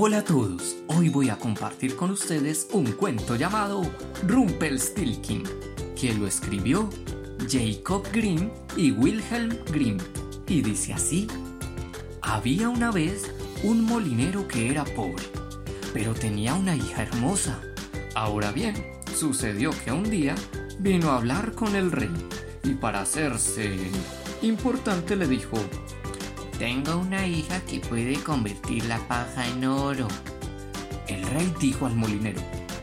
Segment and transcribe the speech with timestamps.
[0.00, 3.82] Hola a todos, hoy voy a compartir con ustedes un cuento llamado
[4.28, 5.42] Rumpelstiltskin,
[6.00, 6.88] que lo escribió
[7.50, 9.98] Jacob Grimm y Wilhelm Grimm,
[10.46, 11.26] y dice así,
[12.22, 13.34] había una vez
[13.64, 15.24] un molinero que era pobre,
[15.92, 17.60] pero tenía una hija hermosa.
[18.14, 18.76] Ahora bien,
[19.16, 20.36] sucedió que un día
[20.78, 22.14] vino a hablar con el rey
[22.62, 23.76] y para hacerse
[24.42, 25.56] importante le dijo,
[26.58, 30.08] tengo una hija que puede convertir la paja en oro.
[31.06, 32.40] El rey dijo al molinero,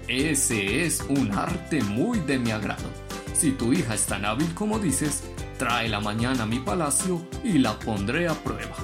[0.08, 2.90] ese es un arte muy de mi agrado.
[3.34, 5.24] Si tu hija es tan hábil como dices,
[5.60, 8.78] tráela mañana a mi palacio y la pondré a prueba.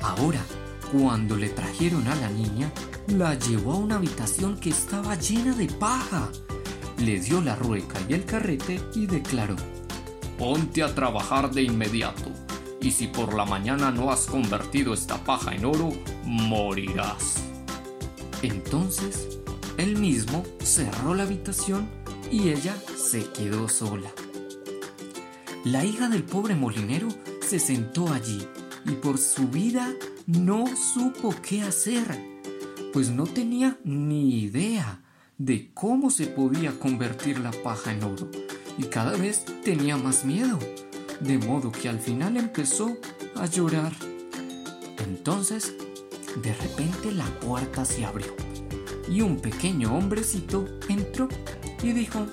[0.00, 0.40] Ahora,
[0.90, 2.72] cuando le trajeron a la niña,
[3.08, 6.30] la llevó a una habitación que estaba llena de paja.
[6.98, 9.56] Le dio la rueca y el carrete y declaró,
[10.38, 12.32] Ponte a trabajar de inmediato
[12.80, 15.92] y si por la mañana no has convertido esta paja en oro,
[16.24, 17.42] morirás.
[18.42, 19.40] Entonces,
[19.76, 21.88] él mismo cerró la habitación
[22.30, 24.10] y ella se quedó sola.
[25.64, 27.08] La hija del pobre molinero
[27.46, 28.46] se sentó allí
[28.84, 29.92] y por su vida
[30.26, 32.06] no supo qué hacer,
[32.92, 35.02] pues no tenía ni idea
[35.36, 38.30] de cómo se podía convertir la paja en oro
[38.76, 40.58] y cada vez tenía más miedo
[41.20, 42.96] de modo que al final empezó
[43.34, 43.92] a llorar.
[44.98, 45.74] Entonces,
[46.42, 48.34] de repente la puerta se abrió
[49.08, 51.28] y un pequeño hombrecito entró
[51.82, 52.26] y dijo,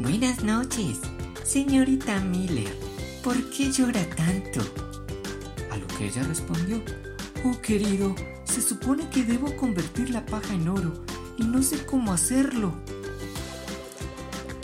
[0.00, 0.98] Buenas noches,
[1.44, 2.72] señorita Miller,
[3.22, 4.60] ¿por qué llora tanto?
[5.70, 6.82] A lo que ella respondió,
[7.44, 10.92] Oh querido, se supone que debo convertir la paja en oro
[11.36, 12.74] y no sé cómo hacerlo.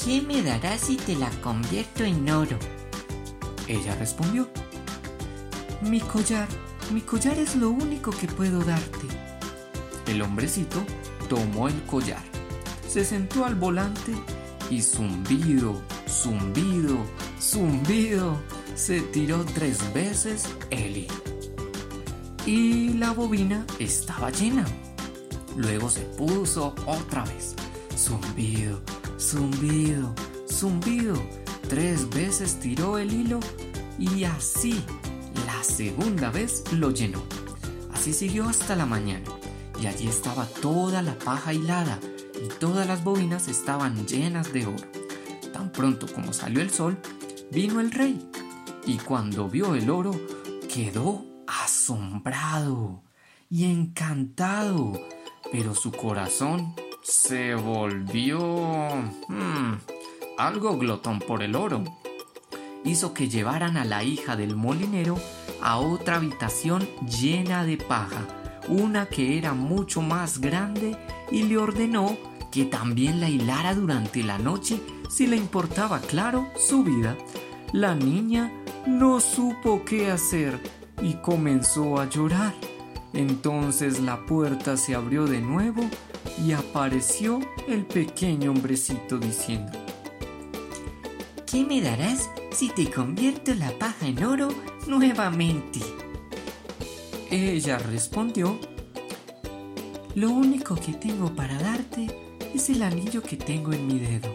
[0.05, 2.59] ¿Qué me darás si te la convierto en oro?
[3.67, 4.51] Ella respondió,
[5.81, 6.47] Mi collar,
[6.93, 9.07] mi collar es lo único que puedo darte.
[10.07, 10.85] El hombrecito
[11.31, 12.23] tomó el collar,
[12.87, 14.13] se sentó al volante
[14.69, 16.99] y zumbido, zumbido,
[17.41, 18.37] zumbido,
[18.75, 21.15] se tiró tres veces el hilo.
[22.45, 24.67] Y la bobina estaba llena.
[25.57, 27.55] Luego se puso otra vez,
[27.97, 28.83] zumbido,
[29.25, 30.15] Zumbido,
[30.53, 31.15] zumbido.
[31.67, 33.41] Tres veces tiró el hilo
[33.99, 34.85] y así
[35.47, 37.23] la segunda vez lo llenó.
[37.91, 39.25] Así siguió hasta la mañana
[39.81, 41.99] y allí estaba toda la paja hilada
[42.35, 44.85] y todas las bobinas estaban llenas de oro.
[45.55, 46.99] Tan pronto como salió el sol,
[47.51, 48.29] vino el rey
[48.87, 50.13] y cuando vio el oro
[50.73, 53.03] quedó asombrado
[53.49, 54.93] y encantado,
[55.51, 56.75] pero su corazón
[57.05, 58.41] se volvió
[59.29, 59.75] hmm,
[60.39, 61.85] algo glotón por el oro.
[62.83, 65.19] Hizo que llevaran a la hija del molinero
[65.61, 68.23] a otra habitación llena de paja,
[68.69, 70.97] una que era mucho más grande,
[71.31, 72.17] y le ordenó
[72.51, 77.17] que también la hilara durante la noche si le importaba, claro, su vida.
[77.73, 78.51] La niña
[78.87, 80.59] no supo qué hacer
[81.03, 82.55] y comenzó a llorar.
[83.13, 85.89] Entonces la puerta se abrió de nuevo
[86.43, 89.73] y apareció el pequeño hombrecito diciendo,
[91.47, 94.49] ¿Qué me darás si te convierto la paja en oro
[94.87, 95.81] nuevamente?
[97.31, 98.59] Ella respondió,
[100.15, 102.07] Lo único que tengo para darte
[102.55, 104.35] es el anillo que tengo en mi dedo.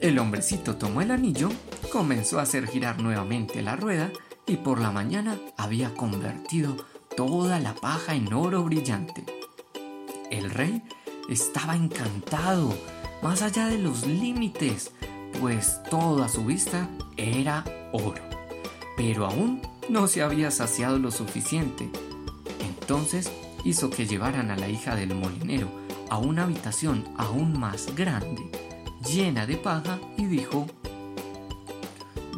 [0.00, 1.48] El hombrecito tomó el anillo,
[1.92, 4.10] comenzó a hacer girar nuevamente la rueda
[4.46, 6.76] y por la mañana había convertido
[7.16, 9.41] toda la paja en oro brillante.
[10.32, 10.82] El rey
[11.28, 12.74] estaba encantado,
[13.22, 14.90] más allá de los límites,
[15.38, 16.88] pues toda su vista
[17.18, 17.62] era
[17.92, 18.22] oro.
[18.96, 19.60] Pero aún
[19.90, 21.90] no se había saciado lo suficiente.
[22.60, 23.30] Entonces
[23.62, 25.68] hizo que llevaran a la hija del molinero
[26.08, 28.50] a una habitación aún más grande,
[29.06, 30.66] llena de paja, y dijo,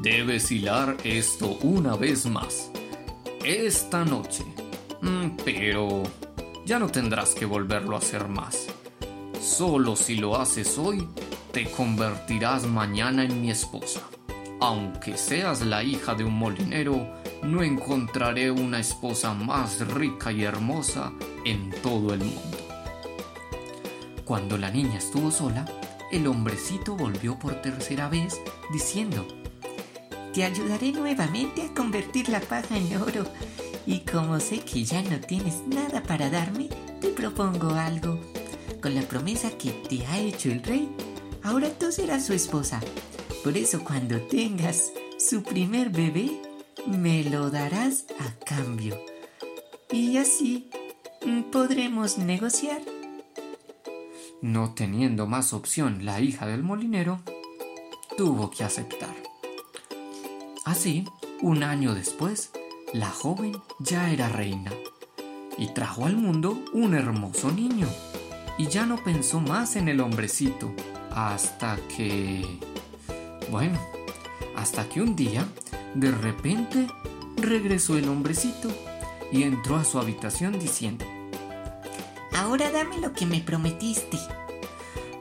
[0.02, 2.72] Debes hilar esto una vez más,
[3.44, 4.44] esta noche.
[5.00, 6.02] Mm, pero
[6.64, 8.66] ya no tendrás que volverlo a hacer más.
[9.40, 11.06] Solo si lo haces hoy,
[11.52, 14.00] te convertirás mañana en mi esposa.
[14.60, 17.06] Aunque seas la hija de un molinero,
[17.42, 21.12] no encontraré una esposa más rica y hermosa
[21.44, 22.58] en todo el mundo.
[24.24, 25.66] Cuando la niña estuvo sola,
[26.10, 28.40] el hombrecito volvió por tercera vez
[28.72, 29.26] diciendo,
[30.32, 33.24] Te ayudaré nuevamente a convertir la paja en oro
[33.86, 36.68] y como sé que ya no tienes nada para darme,
[37.00, 38.18] te propongo algo.
[38.80, 40.88] Con la promesa que te ha hecho el rey,
[41.42, 42.80] ahora tú serás su esposa.
[43.42, 46.40] Por eso cuando tengas su primer bebé,
[46.86, 48.98] me lo darás a cambio.
[49.90, 50.70] y así
[51.24, 52.80] mm, podremos negociar.
[54.42, 57.20] No teniendo más opción la hija del molinero,
[58.16, 59.14] tuvo que aceptar.
[60.64, 61.04] Así,
[61.40, 62.50] un año después,
[62.94, 64.70] la joven ya era reina
[65.58, 67.88] y trajo al mundo un hermoso niño.
[68.56, 70.72] Y ya no pensó más en el hombrecito
[71.10, 72.60] hasta que...
[73.50, 73.80] Bueno,
[74.56, 75.44] hasta que un día,
[75.94, 76.86] de repente,
[77.36, 78.68] regresó el hombrecito
[79.32, 81.04] y entró a su habitación diciendo,
[82.36, 84.18] Ahora dame lo que me prometiste.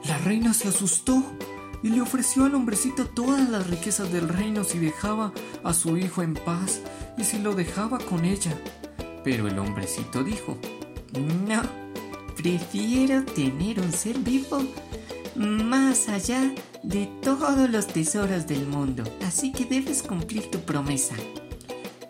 [0.04, 1.24] La reina se asustó
[1.82, 5.32] y le ofreció al hombrecito todas las riquezas del reino si dejaba
[5.64, 6.80] a su hijo en paz
[7.16, 8.52] y si lo dejaba con ella.
[9.22, 10.58] Pero el hombrecito dijo,
[11.14, 11.62] No,
[12.36, 14.62] prefiero tener un ser vivo
[15.36, 16.52] más allá
[16.82, 21.14] de todos los tesoros del mundo, así que debes cumplir tu promesa.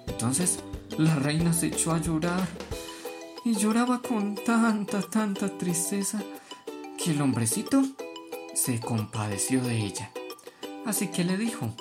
[0.06, 0.58] Entonces
[0.98, 2.46] la reina se echó a llorar
[3.44, 6.22] y lloraba con tanta, tanta tristeza
[7.02, 7.82] que el hombrecito
[8.54, 10.10] se compadeció de ella.
[10.86, 11.74] Así que le dijo,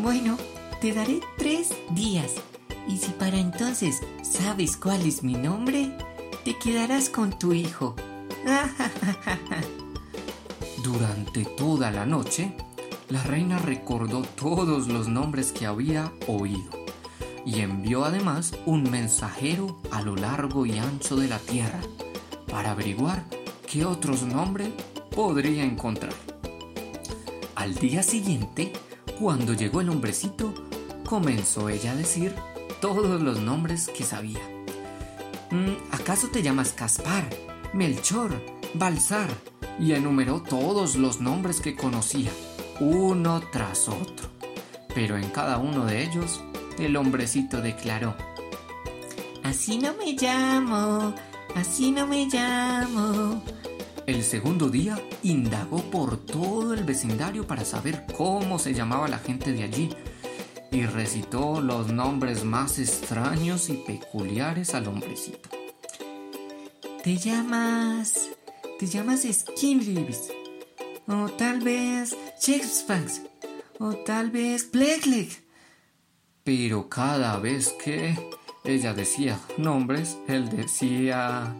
[0.00, 0.36] Bueno,
[0.84, 2.34] te daré tres días
[2.86, 5.96] y si para entonces sabes cuál es mi nombre,
[6.44, 7.96] te quedarás con tu hijo.
[10.84, 12.54] Durante toda la noche,
[13.08, 16.70] la reina recordó todos los nombres que había oído
[17.46, 21.80] y envió además un mensajero a lo largo y ancho de la tierra
[22.50, 23.24] para averiguar
[23.66, 24.68] qué otros nombres
[25.16, 26.12] podría encontrar.
[27.54, 28.70] Al día siguiente,
[29.18, 30.52] cuando llegó el hombrecito,
[31.14, 32.34] comenzó ella a decir
[32.80, 34.40] todos los nombres que sabía.
[35.52, 37.24] Mm, ¿Acaso te llamas Caspar,
[37.72, 38.32] Melchor,
[38.74, 39.28] Balsar?
[39.78, 42.32] Y enumeró todos los nombres que conocía,
[42.80, 44.28] uno tras otro.
[44.92, 46.42] Pero en cada uno de ellos,
[46.80, 48.16] el hombrecito declaró,
[49.44, 51.14] Así no me llamo,
[51.54, 53.40] así no me llamo.
[54.08, 59.52] El segundo día indagó por todo el vecindario para saber cómo se llamaba la gente
[59.52, 59.90] de allí
[60.74, 65.48] y recitó los nombres más extraños y peculiares al hombrecito.
[67.04, 68.30] Te llamas...
[68.80, 70.32] te llamas Skinribs,
[71.06, 73.06] o tal vez Shakespeare,
[73.78, 75.28] o tal vez Blekleg.
[76.42, 78.18] Pero cada vez que
[78.64, 81.54] ella decía nombres, él decía...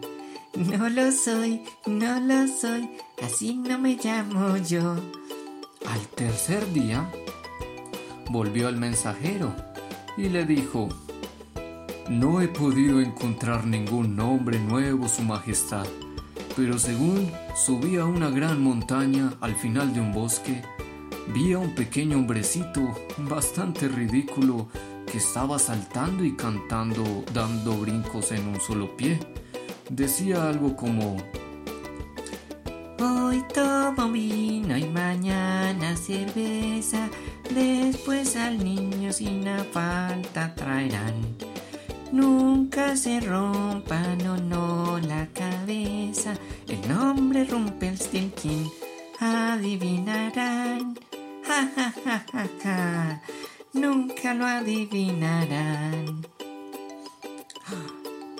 [0.55, 2.89] No lo soy, no lo soy,
[3.23, 4.95] así no me llamo yo.
[5.85, 7.09] Al tercer día,
[8.29, 9.53] volvió el mensajero
[10.17, 10.89] y le dijo,
[12.09, 15.85] No he podido encontrar ningún nombre nuevo, Su Majestad,
[16.55, 20.61] pero según subí a una gran montaña al final de un bosque,
[21.33, 22.81] vi a un pequeño hombrecito
[23.17, 24.67] bastante ridículo
[25.11, 29.19] que estaba saltando y cantando dando brincos en un solo pie.
[29.89, 31.17] Decía algo como
[33.35, 33.43] Hoy
[34.13, 37.09] vino y mañana cerveza,
[37.53, 39.43] después al niño sin
[39.73, 41.35] falta traerán.
[42.13, 46.33] Nunca se rompa, no, no, la cabeza,
[46.69, 48.71] el nombre rompe el stilkin,
[49.19, 50.97] adivinarán.
[51.45, 53.21] Ja, ja, ja, ja, ja,
[53.73, 56.25] nunca lo adivinarán.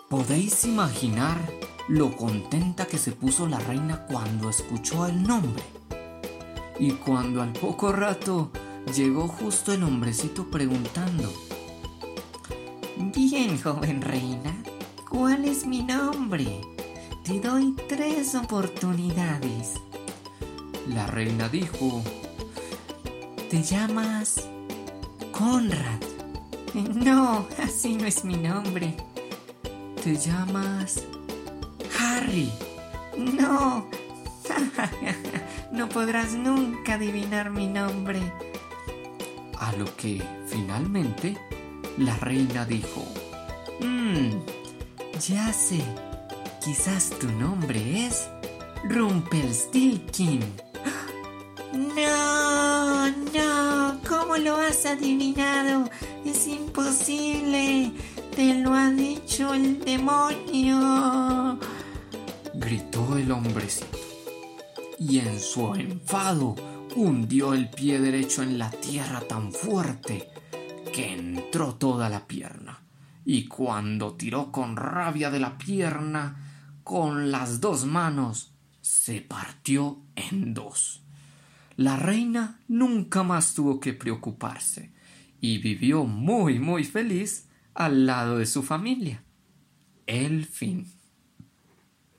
[0.08, 5.64] ¿Podéis imaginar lo contenta que se puso la reina cuando escuchó el nombre?
[6.80, 8.52] Y cuando al poco rato
[8.96, 11.32] llegó justo el hombrecito preguntando,
[12.98, 14.56] Bien, joven reina,
[15.10, 16.62] ¿cuál es mi nombre?
[17.24, 19.74] Te doy tres oportunidades.
[20.88, 22.02] La reina dijo,
[23.50, 24.48] Te llamas
[25.32, 26.02] Conrad.
[26.94, 28.98] No, así no es mi nombre.
[30.04, 31.04] Te llamas
[32.00, 32.52] Harry.
[33.18, 33.88] No.
[35.72, 38.22] no podrás nunca adivinar mi nombre.
[39.60, 41.38] A lo que finalmente
[41.98, 43.06] la reina dijo,
[43.80, 44.32] Mmm,
[45.28, 45.82] ya sé.
[46.64, 48.28] Quizás tu nombre es
[48.86, 50.42] Rumpelstiltskin.
[51.74, 55.90] No, no, ¿cómo lo has adivinado?
[56.26, 57.92] Es imposible.
[58.36, 61.60] Te lo ha dicho el demonio.
[62.58, 63.98] Gritó el hombrecito.
[64.98, 66.56] Y en su enfado
[66.96, 70.30] hundió el pie derecho en la tierra tan fuerte
[70.94, 72.82] que entró toda la pierna.
[73.26, 80.54] Y cuando tiró con rabia de la pierna, con las dos manos, se partió en
[80.54, 81.04] dos.
[81.76, 84.94] La reina nunca más tuvo que preocuparse
[85.42, 89.24] y vivió muy muy feliz al lado de su familia.
[90.08, 90.95] El fin.